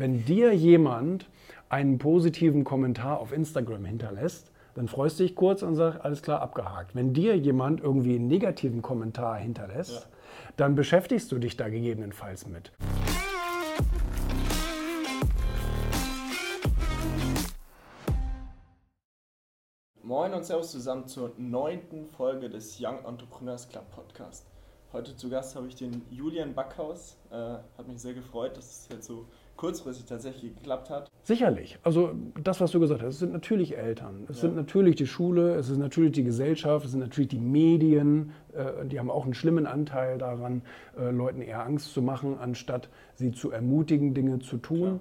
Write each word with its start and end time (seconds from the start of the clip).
Wenn 0.00 0.24
dir 0.24 0.54
jemand 0.54 1.28
einen 1.68 1.98
positiven 1.98 2.62
Kommentar 2.62 3.18
auf 3.18 3.32
Instagram 3.32 3.84
hinterlässt, 3.84 4.52
dann 4.76 4.86
freust 4.86 5.18
du 5.18 5.24
dich 5.24 5.34
kurz 5.34 5.62
und 5.64 5.74
sagst, 5.74 6.02
alles 6.02 6.22
klar, 6.22 6.40
abgehakt. 6.40 6.94
Wenn 6.94 7.14
dir 7.14 7.36
jemand 7.36 7.80
irgendwie 7.80 8.14
einen 8.14 8.28
negativen 8.28 8.80
Kommentar 8.80 9.38
hinterlässt, 9.38 9.90
ja. 9.90 10.50
dann 10.56 10.76
beschäftigst 10.76 11.32
du 11.32 11.40
dich 11.40 11.56
da 11.56 11.68
gegebenenfalls 11.68 12.46
mit. 12.46 12.70
Moin 20.04 20.32
und 20.32 20.44
Servus 20.44 20.70
zusammen 20.70 21.08
zur 21.08 21.32
neunten 21.38 22.06
Folge 22.06 22.48
des 22.48 22.80
Young 22.80 23.04
Entrepreneurs 23.04 23.68
Club 23.68 23.90
Podcast. 23.90 24.46
Heute 24.90 25.14
zu 25.14 25.28
Gast 25.28 25.54
habe 25.54 25.66
ich 25.66 25.74
den 25.74 26.00
Julian 26.10 26.54
Backhaus. 26.54 27.18
Äh, 27.30 27.34
hat 27.36 27.88
mich 27.88 28.00
sehr 28.00 28.14
gefreut, 28.14 28.56
dass 28.56 28.64
es 28.64 28.88
jetzt 28.90 29.06
so 29.06 29.26
kurzfristig 29.56 30.06
tatsächlich 30.06 30.54
geklappt 30.54 30.88
hat? 30.88 31.10
Sicherlich. 31.24 31.78
Also 31.82 32.12
das, 32.42 32.58
was 32.62 32.70
du 32.70 32.80
gesagt 32.80 33.02
hast, 33.02 33.14
es 33.14 33.18
sind 33.18 33.32
natürlich 33.32 33.76
Eltern, 33.76 34.24
es 34.30 34.36
ja. 34.36 34.42
sind 34.42 34.56
natürlich 34.56 34.96
die 34.96 35.06
Schule, 35.06 35.56
es 35.56 35.68
ist 35.68 35.76
natürlich 35.76 36.12
die 36.12 36.24
Gesellschaft, 36.24 36.86
es 36.86 36.92
sind 36.92 37.00
natürlich 37.00 37.28
die 37.28 37.38
Medien, 37.38 38.32
äh, 38.54 38.86
die 38.86 38.98
haben 38.98 39.10
auch 39.10 39.24
einen 39.24 39.34
schlimmen 39.34 39.66
Anteil 39.66 40.16
daran, 40.16 40.62
äh, 40.96 41.10
Leuten 41.10 41.42
eher 41.42 41.66
Angst 41.66 41.92
zu 41.92 42.00
machen, 42.00 42.38
anstatt 42.38 42.88
sie 43.14 43.32
zu 43.32 43.50
ermutigen, 43.50 44.14
Dinge 44.14 44.38
zu 44.38 44.56
tun. 44.56 45.00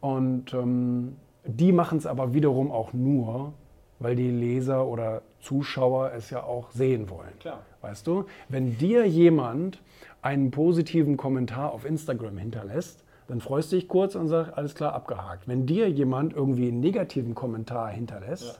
Ja. 0.00 0.08
Und 0.08 0.54
ähm, 0.54 1.16
die 1.44 1.72
machen 1.72 1.98
es 1.98 2.06
aber 2.06 2.34
wiederum 2.34 2.70
auch 2.70 2.92
nur, 2.92 3.52
weil 3.98 4.16
die 4.16 4.30
Leser 4.30 4.86
oder 4.86 5.22
Zuschauer 5.40 6.12
es 6.12 6.30
ja 6.30 6.42
auch 6.42 6.70
sehen 6.70 7.10
wollen. 7.10 7.38
Klar. 7.40 7.60
Weißt 7.80 8.06
du, 8.06 8.24
wenn 8.48 8.78
dir 8.78 9.06
jemand 9.06 9.80
einen 10.22 10.50
positiven 10.50 11.16
Kommentar 11.16 11.72
auf 11.72 11.84
Instagram 11.84 12.38
hinterlässt, 12.38 13.04
dann 13.28 13.40
freust 13.40 13.72
du 13.72 13.76
dich 13.76 13.88
kurz 13.88 14.14
und 14.14 14.28
sagst, 14.28 14.56
alles 14.56 14.74
klar, 14.74 14.92
abgehakt. 14.92 15.48
Wenn 15.48 15.66
dir 15.66 15.88
jemand 15.88 16.34
irgendwie 16.34 16.68
einen 16.68 16.80
negativen 16.80 17.34
Kommentar 17.34 17.90
hinterlässt, 17.90 18.44
ja. 18.44 18.54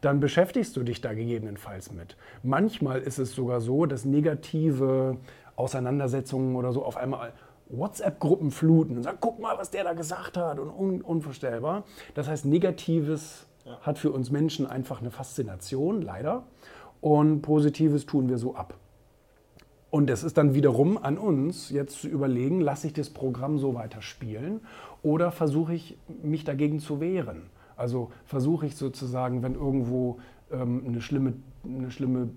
dann 0.00 0.20
beschäftigst 0.20 0.76
du 0.76 0.82
dich 0.82 1.00
da 1.00 1.12
gegebenenfalls 1.12 1.92
mit. 1.92 2.16
Manchmal 2.42 3.00
ist 3.00 3.18
es 3.18 3.34
sogar 3.34 3.60
so, 3.60 3.86
dass 3.86 4.04
negative 4.04 5.18
Auseinandersetzungen 5.54 6.56
oder 6.56 6.72
so 6.72 6.84
auf 6.84 6.96
einmal 6.96 7.32
WhatsApp-Gruppen 7.68 8.50
fluten 8.50 8.96
und 8.96 9.02
sagen, 9.02 9.18
guck 9.20 9.40
mal, 9.40 9.58
was 9.58 9.70
der 9.70 9.84
da 9.84 9.92
gesagt 9.92 10.36
hat 10.36 10.58
und 10.58 10.70
un 10.70 11.02
unvorstellbar. 11.02 11.84
Das 12.14 12.28
heißt, 12.28 12.44
Negatives. 12.44 13.46
Hat 13.86 13.98
für 13.98 14.10
uns 14.10 14.30
Menschen 14.30 14.66
einfach 14.66 15.00
eine 15.00 15.10
Faszination, 15.10 16.02
leider. 16.02 16.44
Und 17.00 17.42
Positives 17.42 18.06
tun 18.06 18.28
wir 18.28 18.38
so 18.38 18.54
ab. 18.54 18.74
Und 19.90 20.10
es 20.10 20.24
ist 20.24 20.36
dann 20.36 20.54
wiederum 20.54 20.98
an 20.98 21.16
uns, 21.16 21.70
jetzt 21.70 22.00
zu 22.00 22.08
überlegen, 22.08 22.60
lasse 22.60 22.88
ich 22.88 22.92
das 22.92 23.10
Programm 23.10 23.58
so 23.58 23.74
weiter 23.74 24.02
spielen 24.02 24.60
oder 25.02 25.30
versuche 25.30 25.74
ich 25.74 25.96
mich 26.22 26.44
dagegen 26.44 26.80
zu 26.80 27.00
wehren. 27.00 27.44
Also 27.76 28.10
versuche 28.24 28.66
ich 28.66 28.76
sozusagen, 28.76 29.42
wenn 29.42 29.54
irgendwo 29.54 30.18
ähm, 30.50 30.82
eine 30.86 31.00
schlimme, 31.00 31.34
eine 31.64 31.90
schlimme, 31.90 32.30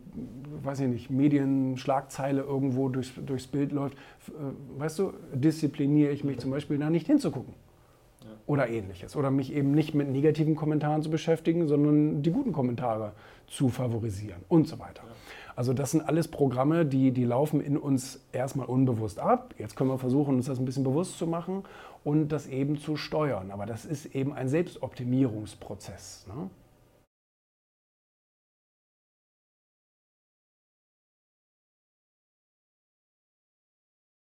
weiß 0.63 0.81
ich 0.81 0.87
nicht, 0.87 1.09
Medienschlagzeile 1.09 2.41
irgendwo 2.41 2.89
durchs, 2.89 3.11
durchs 3.25 3.47
Bild 3.47 3.71
läuft, 3.71 3.97
äh, 4.27 4.79
weißt 4.79 4.99
du, 4.99 5.13
diszipliniere 5.33 6.11
ich 6.11 6.23
mich 6.23 6.39
zum 6.39 6.51
Beispiel 6.51 6.77
da 6.77 6.89
nicht 6.89 7.07
hinzugucken. 7.07 7.53
Oder 8.49 8.67
ähnliches. 8.67 9.15
Oder 9.15 9.29
mich 9.29 9.53
eben 9.53 9.73
nicht 9.75 9.93
mit 9.93 10.09
negativen 10.09 10.55
Kommentaren 10.55 11.03
zu 11.03 11.11
beschäftigen, 11.11 11.67
sondern 11.67 12.23
die 12.23 12.31
guten 12.31 12.51
Kommentare 12.51 13.11
zu 13.45 13.69
favorisieren 13.69 14.41
und 14.47 14.67
so 14.67 14.79
weiter. 14.79 15.03
Also 15.55 15.71
das 15.73 15.91
sind 15.91 16.01
alles 16.01 16.27
Programme, 16.27 16.83
die, 16.83 17.11
die 17.11 17.25
laufen 17.25 17.61
in 17.61 17.77
uns 17.77 18.19
erstmal 18.31 18.65
unbewusst 18.65 19.19
ab. 19.19 19.53
Jetzt 19.59 19.75
können 19.75 19.91
wir 19.91 19.99
versuchen, 19.99 20.37
uns 20.37 20.47
das 20.47 20.57
ein 20.57 20.65
bisschen 20.65 20.83
bewusst 20.83 21.19
zu 21.19 21.27
machen 21.27 21.61
und 22.03 22.29
das 22.29 22.47
eben 22.47 22.79
zu 22.79 22.97
steuern. 22.97 23.51
Aber 23.51 23.67
das 23.67 23.85
ist 23.85 24.15
eben 24.15 24.33
ein 24.33 24.49
Selbstoptimierungsprozess. 24.49 26.25
Ne? 26.27 26.49